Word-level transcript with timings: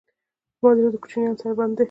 زما 0.59 0.71
زړه 0.77 0.89
د 0.93 0.97
کوچیانو 1.03 1.39
سره 1.41 1.53
بند 1.59 1.71
دی. 1.75 1.79